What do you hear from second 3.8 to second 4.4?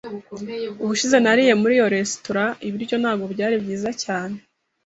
cyane.